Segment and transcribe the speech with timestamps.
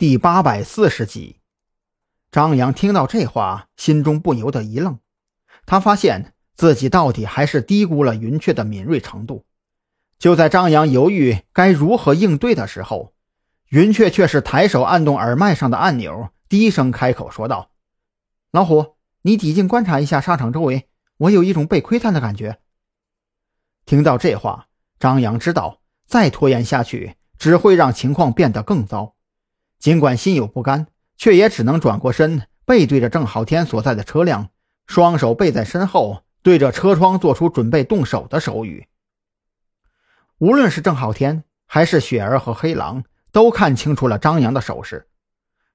[0.00, 1.40] 第八百四十集，
[2.32, 4.98] 张扬听到这话，心中不由得一愣。
[5.66, 9.44] 他发现自己到底还是低估了云雀的敏锐程度。
[10.18, 13.12] 就在张扬犹豫该如何应对的时候，
[13.68, 17.72] 云雀却是抬手按动耳麦上的按钮，低声开口说道
[18.52, 20.88] ：“老虎，你抵近观察一下沙场周围，
[21.18, 22.58] 我有一种被窥探的感觉。”
[23.84, 29.14] 听到这话，张扬知道再拖延下去只会让情况变得更糟。
[29.80, 30.86] 尽管心有不甘，
[31.16, 34.50] 却也只能转过身，背对着郑浩天所在的车辆，
[34.86, 38.88] 双手背在身后，对着车窗做出准备动手的手语。
[40.36, 45.08] 无论是郑浩天还是雪儿和黑狼，都看清楚了张扬的手势。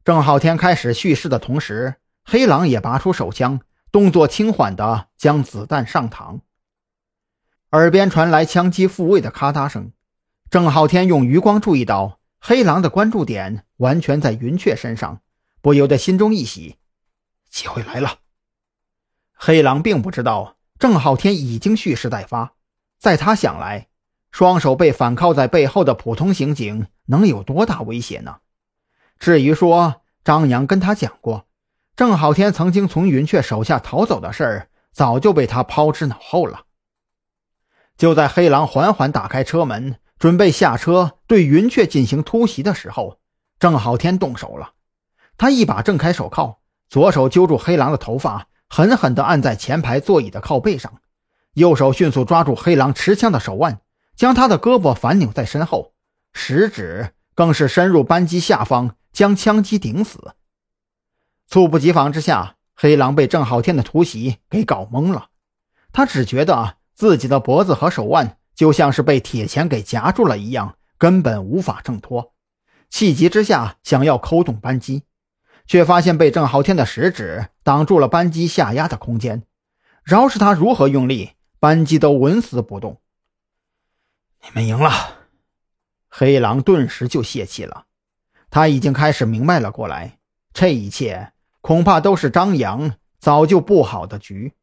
[0.04, 3.60] 郑浩天开始蓄势的同时，黑狼也拔出手枪，
[3.92, 6.42] 动作轻缓地将子弹上膛。
[7.72, 9.92] 耳边传来枪击复位的咔嗒声，
[10.52, 12.20] 郑浩天用余光注意到。
[12.48, 15.24] 黑狼的关注点完全在云雀身上，
[15.64, 16.76] 不由得心中一喜，
[17.50, 18.20] 机会来了。
[19.34, 22.54] 黑狼并不知道郑浩天已经蓄势待发，
[23.00, 23.88] 在他想来，
[24.30, 28.38] 双手被反铐在背后的普通刑警能有多大威胁呢？
[29.18, 31.48] 至于说张扬跟他讲过，
[31.96, 36.66] 郑浩天曾经从云雀手下逃走的事儿，早就被他抛之脑后了。
[37.98, 39.96] 就在黑狼缓缓打开车门。
[40.26, 43.20] 准备下车对云雀进行突袭的时候，
[43.60, 44.72] 郑浩天动手了。
[45.38, 46.58] 他一把挣开手铐，
[46.90, 50.92] 左手揪住黑狼的头发，狠狠地按在前排座椅的靠背上，
[51.54, 53.82] 右手迅速抓住黑狼持枪的手腕，
[54.16, 55.94] 将他的胳膊反扭在身后，
[56.34, 60.34] 食指更是深入扳机下方，将枪击顶死。
[61.48, 65.28] 猝不及防之下，黑狼被郑浩天的突袭给搞懵了，
[65.94, 68.40] 他只觉得自己的脖子和手腕。
[68.56, 72.34] 就像是被铁钳给夹住了一样，根本无法挣脱。
[72.90, 75.04] 气急之下，想要扣动扳机，
[75.68, 79.44] 却发现被郑浩天的食指挡住了扳机下压的空间。
[80.04, 83.02] 饶是他如何用力，扳机都纹丝不动。
[84.44, 84.92] 你们赢了，
[86.08, 87.86] 黑狼顿时就泄气了。
[88.50, 90.20] 他已经开始明白了过来，
[90.54, 94.54] 这一切恐怕都是张扬早就布好的局。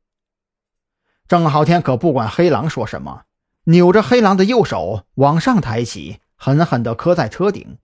[1.26, 3.24] 郑浩天可不管黑狼说什么。
[3.64, 7.78] 扭着黑狼的右手往上抬起，狠狠地磕在车顶，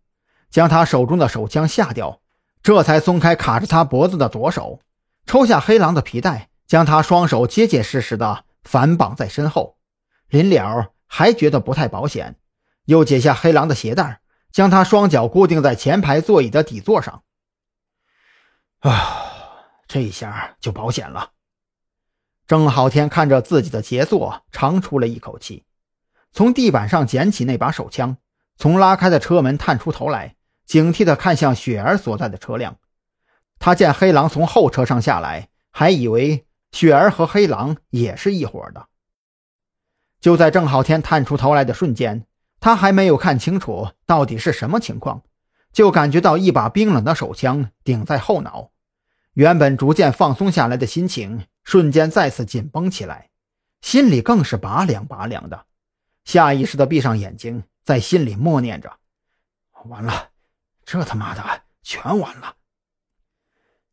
[0.50, 2.20] 将他手中的手枪下掉，
[2.62, 4.80] 这才松开卡着他脖子的左手，
[5.24, 9.78] 抽下黑狼的皮带，将他双手结结实实的反绑在身后。
[10.28, 12.36] 临了还觉得不太保险，
[12.86, 17.22] 又解下黑狼的鞋带，将他双脚固定在前排座椅的底座上。
[18.80, 19.22] 啊，
[19.86, 21.30] 这下就保险了。
[22.48, 25.66] 郑浩天看着自己的杰作，长出了一口气。
[26.32, 28.16] 从地板上捡起那把手枪，
[28.56, 32.76] 从拉开的车门探出头来，警惕地看向雪儿所在的车辆。
[33.58, 38.86] 他见黑狼从后车上下来，还以为雪儿和黑狼也是一伙的。
[40.20, 42.26] 就在郑浩天探出头来的瞬间，
[42.60, 45.22] 他还没有看清楚到底是什么情况，
[45.72, 48.70] 就感觉到一把冰冷的手枪顶在后脑，
[49.34, 53.30] 原本逐渐放松下来的心情瞬间再次紧绷起来，
[53.80, 55.66] 心里更是拔凉拔凉的。
[56.28, 58.98] 下意识地闭上眼睛，在心里默念着
[59.86, 60.28] ：“完了，
[60.84, 62.56] 这他妈的全完了。”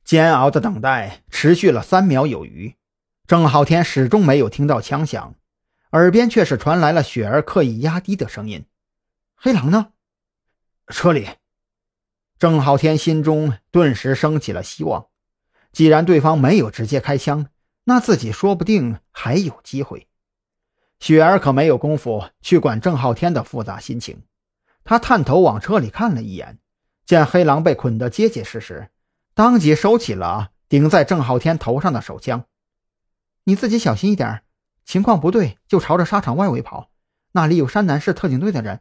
[0.04, 2.76] 煎熬的等待持续了三秒有余，
[3.26, 5.34] 郑浩天始终没有听到枪响，
[5.92, 8.66] 耳边却是传来了雪儿刻意压低的声音
[9.34, 9.94] ：“黑狼呢？
[10.88, 11.30] 车里。”
[12.38, 15.08] 郑浩天心中顿时升起了希望，
[15.72, 17.48] 既然对方没有直接开枪，
[17.86, 20.10] 那自己说不定还有机会。
[21.06, 24.24] 雪儿可没有功夫去管郑浩天的复杂心情，
[24.84, 26.58] 他探头往车里看了一眼，
[27.06, 28.90] 见黑狼被捆得结结实实，
[29.36, 32.46] 当即收起了顶在郑浩天头上的手枪。
[33.44, 34.42] 你自己小心一点，
[34.84, 36.90] 情况不对就朝着沙场外围跑，
[37.34, 38.80] 那里有山南市特警队的人，